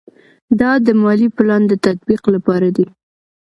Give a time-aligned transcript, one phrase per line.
[0.59, 2.85] دا د مالي پلان د تطبیق لپاره دی.